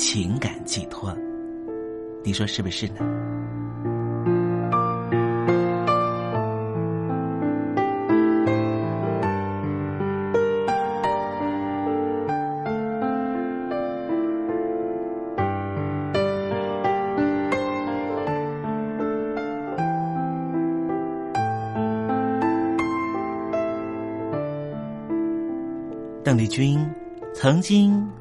[0.00, 1.12] 情感寄托，
[2.22, 3.00] 你说是不是呢？
[26.22, 26.78] 邓丽君。
[27.34, 28.04] 曾经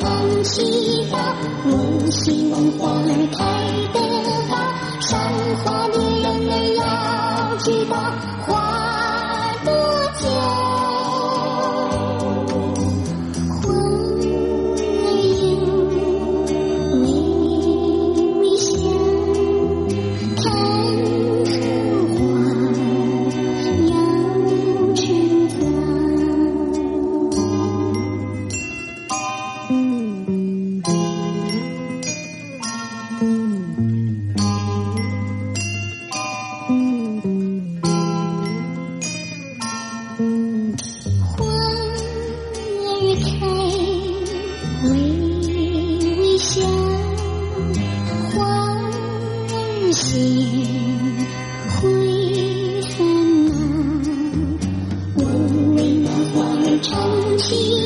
[0.00, 0.62] 风起
[1.10, 3.38] 吧我希望花儿开
[3.92, 3.98] 得
[4.48, 4.52] 好
[5.00, 5.10] 山
[5.62, 7.94] 花女人儿要知道
[8.46, 8.65] 花
[57.48, 57.85] feel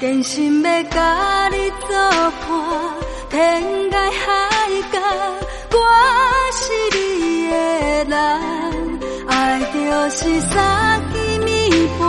[0.00, 2.48] 真心要甲你作伴，
[3.30, 5.00] 天涯海角，
[5.72, 5.76] 我
[6.52, 6.62] 是
[6.96, 6.96] 你
[7.50, 7.54] 的
[8.04, 8.14] 人。
[9.26, 9.76] 爱就
[10.10, 11.48] 是三更暝
[11.98, 12.00] 半，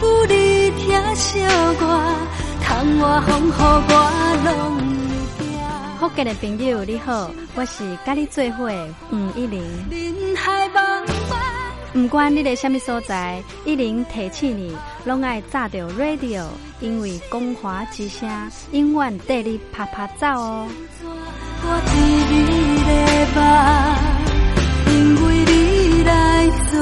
[0.00, 1.40] 有你疼惜
[1.78, 1.82] 我，
[2.64, 3.92] 窗外风雨我
[4.46, 4.50] 拢
[5.38, 5.46] 会惊。
[6.00, 8.72] 福建的朋友你好，我是甲你做伙
[9.12, 9.62] 吴一玲。
[11.96, 14.76] 不管你在什么所在，一零提起你，
[15.06, 16.44] 拢爱炸着 radio，
[16.78, 18.28] 因为光华之声
[18.72, 20.68] 永远带你啪啪走哦。
[21.02, 21.96] 我你
[24.92, 26.78] 因为你来作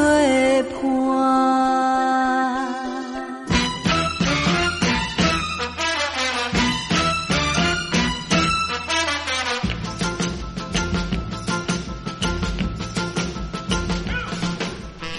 [0.82, 1.63] 伴。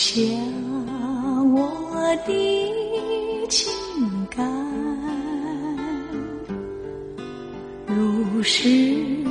[0.00, 0.18] 下
[1.52, 2.32] 我的
[3.50, 3.70] 情
[4.30, 4.50] 感，
[7.86, 9.22] 如诗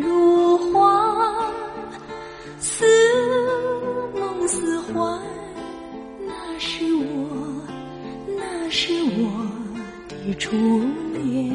[0.00, 1.52] 如画，
[2.58, 2.86] 似
[4.18, 5.20] 梦似幻，
[6.26, 7.60] 那是我，
[8.28, 9.30] 那是我
[10.08, 10.34] 的。
[10.38, 10.56] 初
[11.12, 11.52] 恋。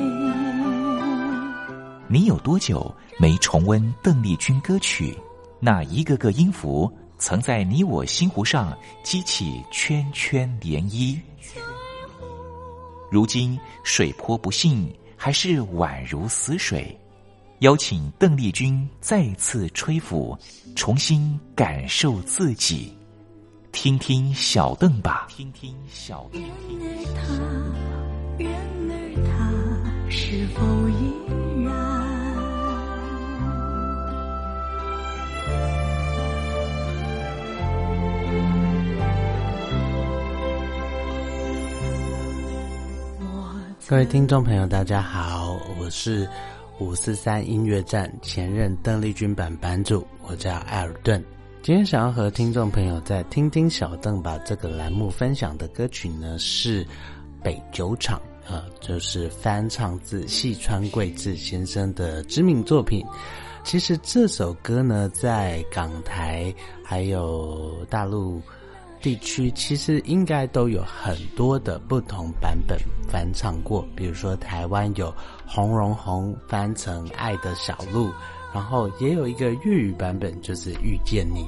[2.08, 5.18] 你有多久没重温邓丽君歌曲？
[5.60, 6.92] 那一个个音符，
[7.24, 11.18] 曾在你我心湖上激起圈圈涟漪。
[13.10, 17.00] 如今水波不兴，还是宛如死水。
[17.60, 20.38] 邀请邓丽君再次吹拂，
[20.76, 22.94] 重新感受自己。
[23.72, 25.28] 听听小邓吧。
[25.30, 26.42] 听听小邓。
[28.38, 28.52] 然
[28.90, 31.14] 而他是否依
[43.94, 46.28] 各位听众朋友，大家好，我是
[46.80, 51.24] 五四三音乐站前任邓丽君版版主，我叫艾尔顿。
[51.62, 56.84] 今天想要和听众朋友在听听小邓把这个栏目分享的歌曲呢是。
[57.44, 58.20] 北酒厂
[58.50, 63.06] 啊，就是翻唱自细川贵志先生的知名作品。
[63.64, 66.52] 其实这首歌呢，在港台
[66.84, 68.42] 还有大陆
[69.04, 72.80] 地区，其实应该都有很多的不同版本
[73.10, 73.86] 翻唱过。
[73.96, 75.14] 比如说台湾有
[75.46, 78.08] 洪荣宏翻成《爱的小路》，
[78.54, 81.42] 然后也有一个粤语版本，就是《遇见你》。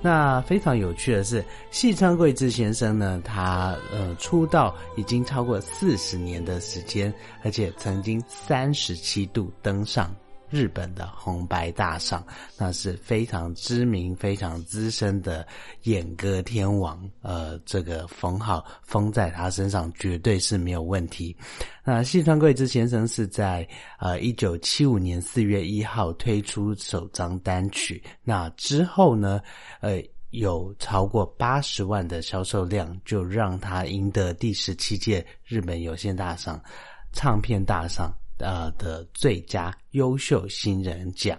[0.00, 10.14] 那非常有趣的是，细川贵志先生呢，他呃出道已经超过四十年的时间，而且曾经三十七度登上。
[10.52, 12.22] 日本的红白大赏，
[12.58, 15.46] 那是非常知名、非常资深的
[15.84, 21.34] 演歌天王，呃，这个封号封在他身上绝对是没有问题。
[21.82, 23.66] 那细川贵之先生是在
[23.98, 29.40] 呃一九七五年四月一号推出首张单曲，那之后呢，
[29.80, 36.62] 呃，有超过八十万的销售量，就让他赢得第十七届日本有线大赏
[37.10, 38.14] 唱片大赏。
[38.38, 41.38] 呃的最佳优秀新人奖，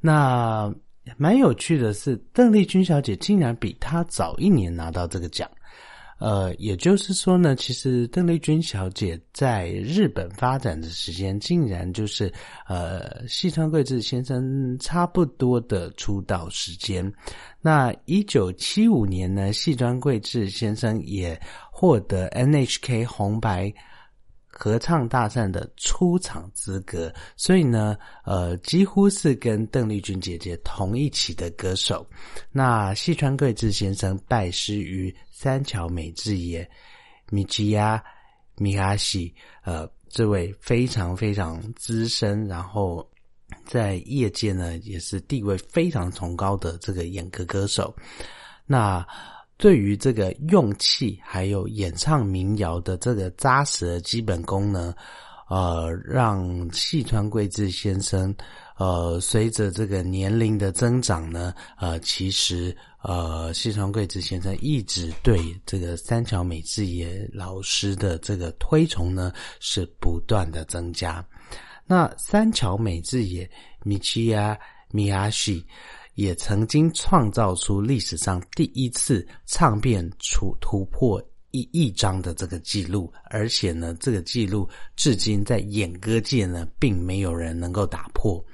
[0.00, 0.72] 那
[1.16, 5.50] 蛮有趣的是，邓丽君小姐竟然比她早一年拿到这个奖。
[6.18, 12.30] 呃，也就是说呢，其实邓丽君小姐在日本发展的时间，竟然就是
[12.66, 17.10] 呃，细川贵志先生差不多的出道时间。
[17.62, 21.40] 那一九七五年呢，细川贵志先生也
[21.72, 23.72] 获得 NHK 红白。
[24.62, 32.06] 合唱大赛的出场资格，所以呢，呃，几乎是跟邓丽君姐姐同一期的歌手。
[32.52, 36.68] 那细川贵志先生拜师于三桥美智也、
[37.30, 38.04] 米吉亚、
[38.56, 43.10] 米哈西，呃，这位非常非常资深，然后
[43.64, 47.96] 在业界呢也是地位非常崇高的这个演歌歌手。
[48.66, 49.06] 那。
[49.60, 54.94] 对于这个用气，还有演唱民谣的这个扎实的基本功呢，
[55.50, 58.34] 呃，让细川贵志先生，
[58.78, 71.22] 呃，随着这个年龄的增长呢，呃，其实呃，细川贵志先生一直对这个三桥美智也老师的这个推崇呢，是不断的增加。
[71.84, 73.48] 那三桥美智也
[73.82, 74.58] 米奇亚
[74.90, 75.62] 米亚西。
[76.14, 88.44] 也曾经创造出历史上第一次唱片出突破一亿张的这个记录，而且呢，这个记录至今在演歌界呢，并没有人能够打破。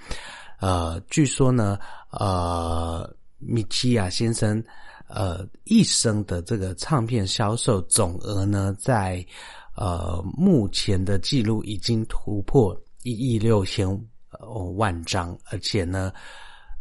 [0.61, 1.79] 呃，据说呢，
[2.11, 4.63] 呃，米奇亚先生
[5.09, 9.25] 呃一生的这个唱片销售总额呢，在
[9.75, 13.89] 呃目前的记录已经突破一亿六千
[14.77, 16.13] 万张，而且呢。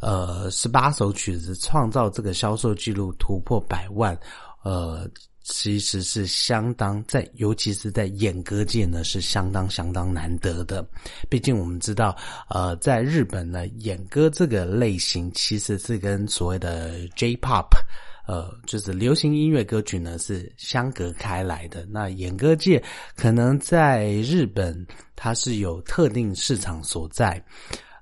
[0.00, 4.18] 呃，十八首曲子创造这个销售记录突破百万，
[4.62, 5.08] 呃，
[5.42, 10.86] 其实是相当在，尤其是在演歌界呢，是相当相当难得的。
[11.30, 12.14] 毕竟我们知道，
[12.50, 17.68] 呃，在日本呢，演歌这个类型其实是跟所谓的 J-pop，
[18.26, 21.86] 呃，就是流行音乐歌曲呢是相隔开来的。
[21.88, 22.82] 那演歌界
[23.16, 27.42] 可能在日本，它是有特定市场所在。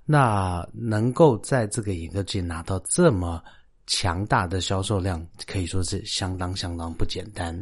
[0.06, 3.42] 那能够在这个演歌界拿到这么
[3.86, 7.58] 强大的销售量，可以说是相当相当不简单。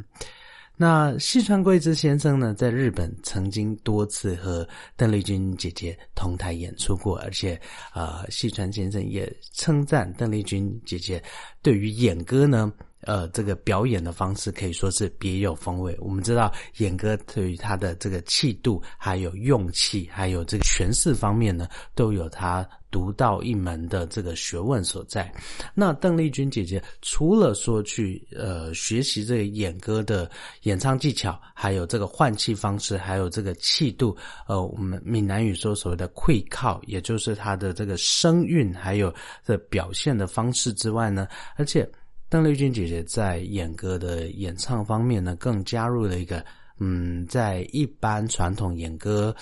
[0.77, 7.61] 那细川贵之先生呢，在日本曾经多次和邓丽君姐姐同台演出过，而且
[7.95, 11.23] 呃，细川先生也称赞邓丽君姐姐
[11.61, 12.73] 对于演歌呢。
[13.03, 15.97] 呃，这个表演的方式可以说是别有风味。
[16.01, 25.33] 我们知道，演歌对于他的这个气度、还有用气、还有这个诠释方面呢，都有他独到一门的这个学问所在。
[25.75, 30.31] 那邓丽君姐姐除了说去呃学习这个演歌的
[30.63, 39.13] 演唱技巧，还有这个换气方式，还有这个气度，呃，我们闽南语说所谓的“溃靠”，也就是他的这个声韵，还有
[39.45, 41.91] 这表现的方式之外呢，而且。
[42.33, 46.43] 邓丽君姐姐在演歌的演唱方面呢，更加入了一个
[46.81, 49.37] 嗯，在一般传统演歌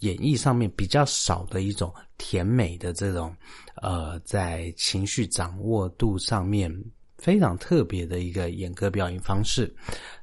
[0.00, 3.34] 演绎上面比较少的一种甜美的这种
[3.76, 6.70] 呃，在情绪掌握度上面
[7.16, 9.74] 非常特别的一个演歌表演方式。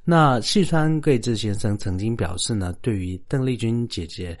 [0.04, 4.38] 那细川贵志先生曾经表示呢，对于邓丽君姐姐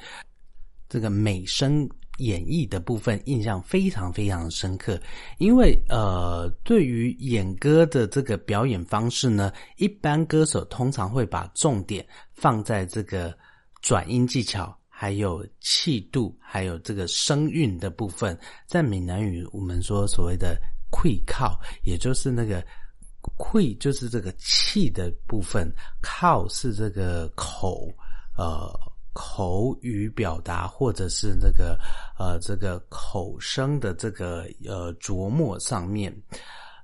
[0.88, 1.90] 这个美声。
[2.18, 5.00] 演绎的部分印象非常非常深刻，
[5.38, 13.36] 因为呃，对于演歌的这个表演方式呢，一般歌手通常会把重点放在这个
[13.80, 18.38] 转音技巧，还有气度，还有这个声韵的部分。
[18.66, 20.56] 在闽南语，我们说所谓的
[20.92, 22.62] “溃靠”，也就是那个
[23.38, 25.72] “溃”就是这个气的部分
[26.02, 27.88] ，“靠”是这个口，
[28.36, 28.91] 呃。
[29.12, 31.78] 口语表达，或者是那个
[32.18, 36.10] 呃，这个口声的这个呃琢磨上面，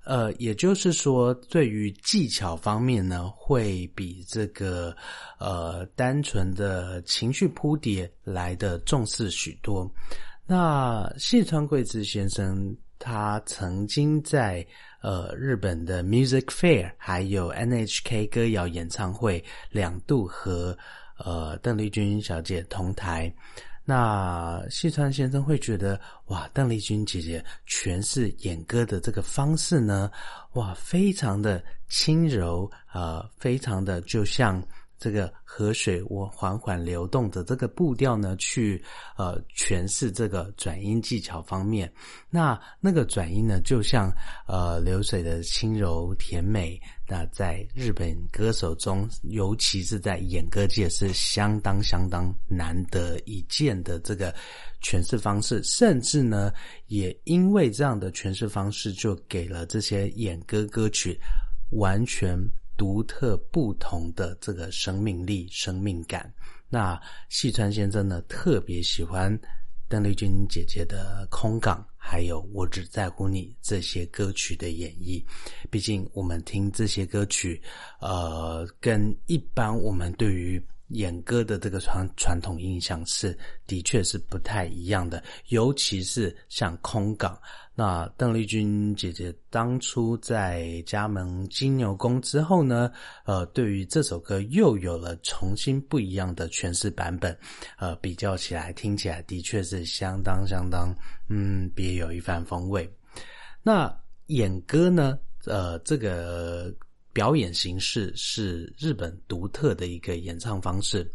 [0.04, 4.94] 呃，也就是说，对于技巧方面呢，会比这个
[5.38, 9.90] 呃单纯的情绪铺叠来的重视许多。
[10.46, 14.66] 那细川贵子先生，他曾经在
[15.00, 20.76] 呃日本的 Music Fair，还有 NHK 歌谣演唱会两度和。
[21.18, 23.33] 呃，邓丽君小姐同台，
[23.85, 30.11] 那细川先生会觉得哇，邓丽君姐姐诠释演歌的这个方式呢，
[30.52, 34.62] 哇，非常的轻柔，呃，非常的就像。
[34.98, 38.82] 这个河水我缓缓流动的这个步调呢，去
[39.16, 41.92] 呃诠释这个转音技巧方面。
[42.28, 44.12] 那那个转音呢，就像
[44.46, 46.80] 呃流水的轻柔甜美。
[47.11, 54.34] 那在日本歌手中，尤其是在演歌界，是相当相当难得一见的这个
[54.82, 55.62] 诠释方式。
[55.62, 56.52] 甚至呢，
[56.88, 61.18] 也因为这样的诠释方式，就给了这些演歌歌曲
[61.70, 62.38] 完全。
[62.78, 66.32] 独特不同的这个生命力、生命感。
[66.70, 69.36] 那细川先生呢，特别喜欢
[69.88, 75.24] 邓丽君姐姐的《空港》，还有《我只在乎你》这些歌曲的演绎。
[75.70, 77.60] 毕竟我们听这些歌曲，
[78.00, 85.22] 呃，跟一般我们对于演歌的这个传传统印象是，的确是不太一样的。
[85.48, 87.35] 尤其是像《空港》。
[87.74, 92.90] 那邓丽君姐姐当初在加盟金牛宫之后呢，
[93.24, 97.38] 呃，对于这首歌又有了重新不一样的诠释版本，
[97.79, 100.92] 呃，比较起来听起来的确是相当相当，
[101.29, 102.92] 嗯，别有一番风味。
[103.62, 103.96] 那
[104.27, 106.74] 演歌呢，呃，这个
[107.18, 111.12] 表演形式是日本独特的一个演唱方式，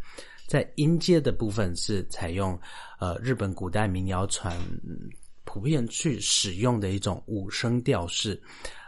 [0.48, 2.60] 在音阶的部分是采用
[3.00, 4.54] 呃日本古代民谣传。
[5.46, 8.42] 普遍去使用的一种五声调式，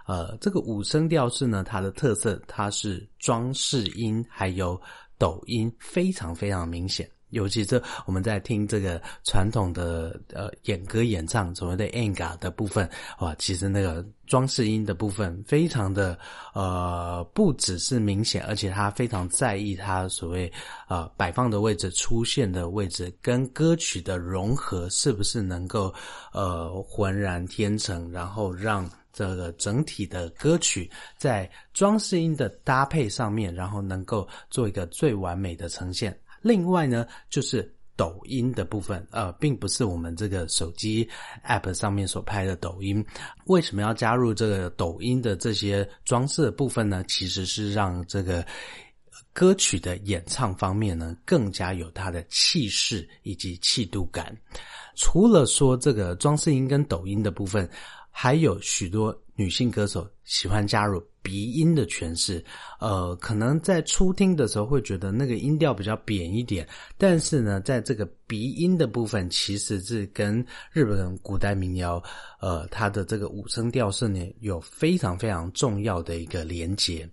[0.07, 4.81] 呃，这个五声调式呢，它的特色它是装饰音还有
[5.17, 7.09] 抖音非常非常明显。
[7.35, 16.17] 尤其是我们在听这个传统的呃演歌演唱所谓的 anga 的部分，哇，其实那个装饰音的部分非常的
[16.53, 20.51] 呃不只是明显，而且他非常在意他所谓
[20.87, 25.93] 呃摆放的位置、出现的位置跟歌曲的融合是不是能够
[26.31, 36.17] 呃浑然天成，然后让这个整体的歌曲在装饰音的搭配上面，然后能够做一个最完美的呈现。
[36.45, 41.09] 另外呢，就是抖音的部分，呃，并不是我们这个手机
[41.43, 43.03] App 上面所拍的抖音。
[43.47, 47.03] 为什么要加入这个抖音的这些装饰部分呢？
[47.07, 48.45] 其实是让这个
[49.33, 54.37] 歌曲的演唱方面呢，更加有它的气势以及气度感。
[54.95, 57.67] 除了说这个装饰音跟抖音的部分。
[58.17, 62.43] 还有许多女性歌手喜欢加入鼻音的诠释，
[62.79, 66.67] 呃，可能在初听的时候会觉得那个音调比较扁一点，
[66.97, 72.01] 但是呢，在这个鼻音的部分，其实是跟日本古代民谣，
[72.39, 77.09] 呃，它的这个五声调式呢，有非常非常重要的一个连接。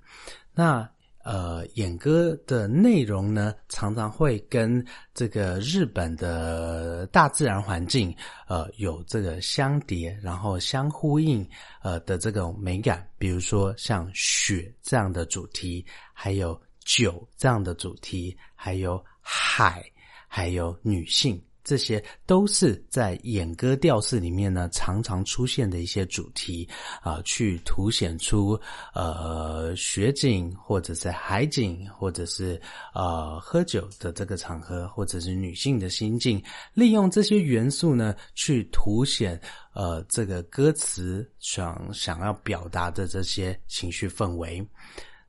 [0.54, 0.88] 那。
[1.24, 8.14] 呃，演歌的内容呢，常常会跟这个日本的大自然环境，
[8.48, 11.48] 呃，有这个相叠，然后相呼应，
[11.82, 13.08] 呃的这种美感。
[13.18, 19.84] 比如说像雪这样的主题，还有酒这样的主题，还有海，
[20.26, 21.40] 还有女性。
[21.64, 26.68] 这些都是在演歌调式里面呢，常常出现的一些主题
[27.02, 28.58] 啊，去凸显出
[28.94, 32.60] 呃雪景，或者是海景，或者是
[32.94, 36.42] 呃喝酒的这个场合，或者是女性的心境，
[36.74, 39.40] 利用这些元素呢，去凸显
[39.72, 44.66] 呃这个歌词想想要表达的这些情绪氛围。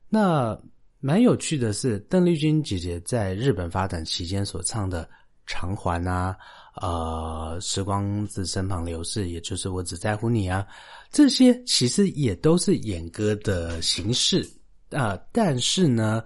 [0.08, 0.60] 那
[0.98, 5.08] 蛮有趣的是，邓丽君姐姐在日本发展期间所唱的。
[5.46, 6.36] 偿还啊，
[6.80, 10.66] 呃，时光自身旁流逝，也就是我只在乎你啊，
[11.10, 14.48] 这些其实也都是演歌的形式
[14.90, 16.24] 啊，但是呢，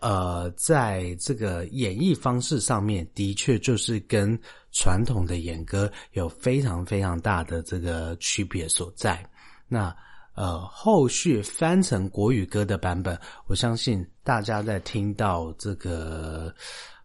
[0.00, 4.38] 呃，在这个演绎方式上面，的确就是跟
[4.72, 9.22] 传统的演歌有非常非常大的这个区别所在。
[9.68, 9.94] 那
[10.34, 16.52] 呃，后续翻成国语歌的版本，我相信大家在听到这个。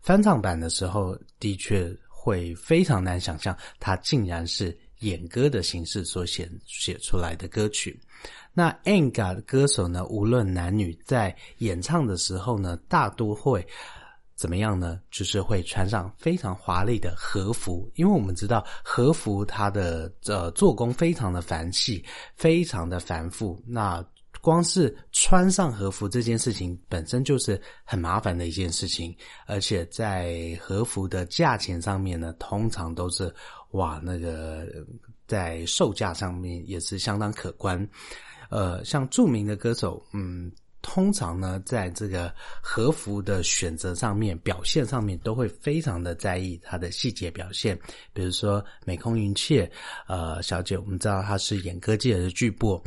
[0.01, 7.99] 翻唱版的时候，的确会非常难想象，它竟然是演歌的形式所写写出来的歌曲。
[8.53, 13.65] 那 Anga 的歌手呢，无论男女，在演唱的时候呢，大多会
[14.35, 14.99] 怎么样呢？
[15.12, 22.03] 就是会穿上非常华丽的和服，因为我们知道和服它的呃做工非常的繁细，
[22.35, 23.62] 非常的繁复。
[23.65, 24.03] 那
[24.41, 33.34] 光是穿上和服这件事情本身就是很麻烦的一件事情，而且在和服的价钱上面呢，通常都是
[33.71, 34.65] 哇，那个
[35.28, 37.88] 在售价上面也是相当可观。
[38.49, 47.78] 呃，像著名的歌手，嗯，通常呢，在这个和服的选择上面、表现上面，都会非常的在意它的细节表现。
[48.12, 49.69] 比如说美空云雀，
[50.08, 52.82] 呃，小姐，我们知道她是演歌界的巨擘。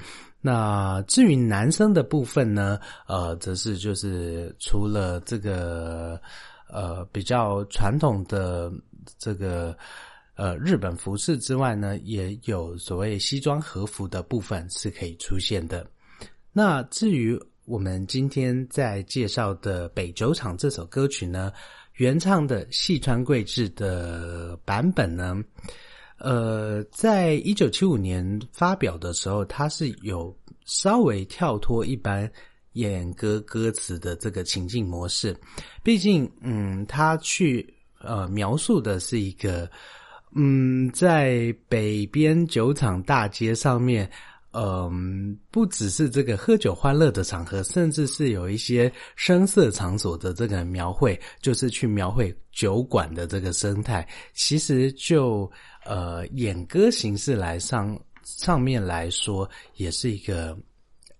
[0.44, 2.76] 那至于男生的部分呢，
[3.06, 6.20] 呃，则是就是除了这个
[6.68, 8.72] 呃比较传统的
[9.16, 9.76] 这个
[10.34, 15.86] 呃日本服饰之外呢，也有所谓西装和服的部分是可以出现的。
[16.52, 21.52] 那至于我们今天在介绍的《北酒厂》这首歌曲呢，
[21.94, 25.40] 原唱的细川贵志的版本呢。
[26.22, 30.32] 呃，在一九七五年发表的时候，它是有
[30.64, 32.30] 稍微跳脱一般
[32.74, 35.36] 演歌歌词的这个情境模式。
[35.82, 39.68] 毕竟，嗯，他去呃描述的是一个，
[40.36, 44.08] 嗯，在北边酒厂大街上面。
[44.54, 54.06] 嗯，不只是这个喝酒欢乐的场合，甚至是有一些声色场所的这个描绘，就是去描绘酒馆的这个生态。
[54.34, 55.50] 其实就
[55.84, 60.56] 呃演歌形式来上上面来说，也是一个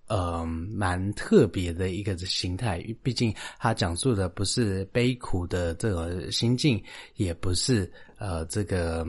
[0.07, 2.83] 呃蛮特别的一个形态。
[3.01, 6.83] 毕竟他讲述的不是悲苦的这个心境，
[7.15, 9.05] 也不是呃这个。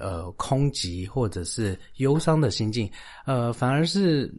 [0.00, 2.90] 呃，空寂或者是忧伤的心境，
[3.26, 4.32] 呃，反而是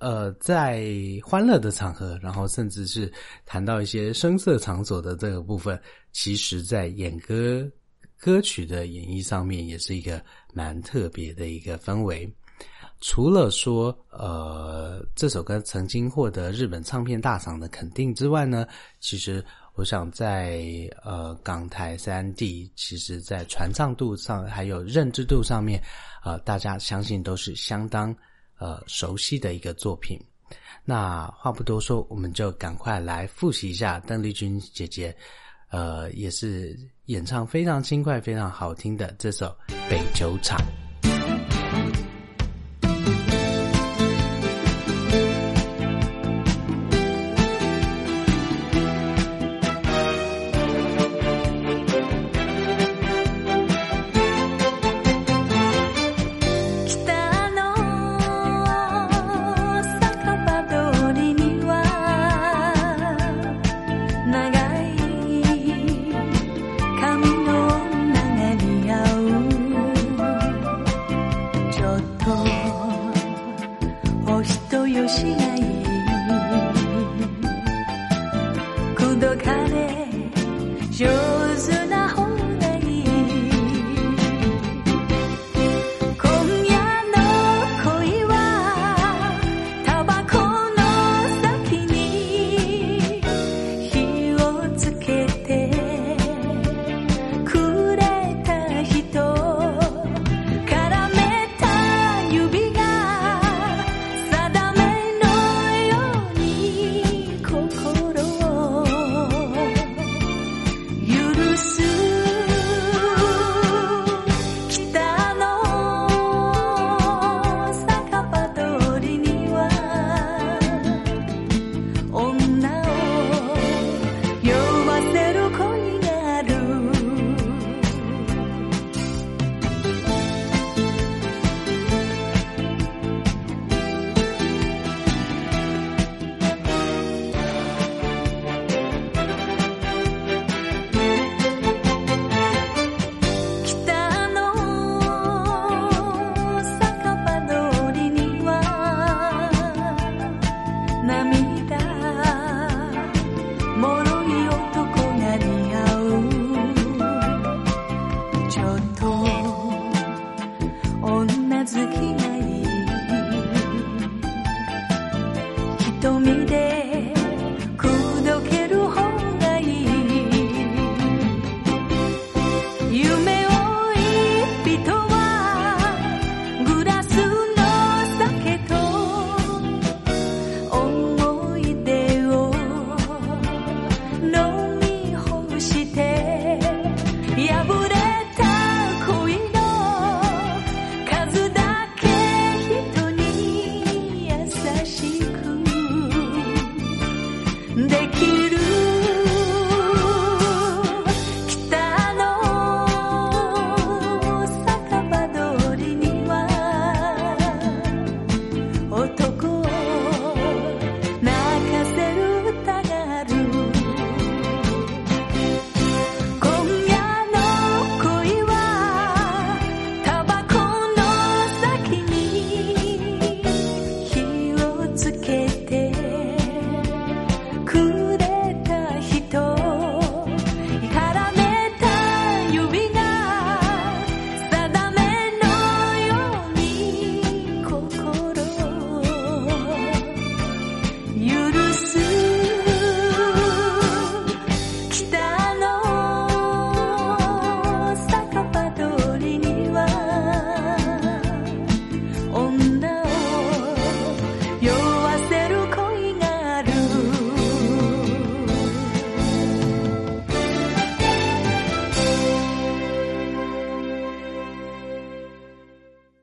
[0.00, 0.90] 呃，在
[1.22, 3.08] 欢乐的场合，然后甚至是
[3.44, 7.64] 谈到一些声色场所的这个部分，其实在演歌
[8.18, 12.28] 歌曲的演绎上面，也是一个蛮特别的一个氛围。
[13.00, 18.66] 除了说，呃，这首歌曾经获得日本唱片大赏的肯定之外呢，
[19.00, 19.44] 其实。
[19.76, 20.64] 我想在
[21.04, 25.78] 呃港台三地，其实在传唱度上还有认知度上面，
[26.24, 28.16] 呃，大家相信都是相当
[28.56, 30.18] 呃熟悉的一个作品。
[30.82, 35.14] 那话不多说，我们就赶快来复习一下邓丽君姐姐，
[35.68, 36.74] 呃，也是
[37.06, 39.46] 演唱非常轻快、非常好听的这首
[39.88, 40.58] 《北酒厂》。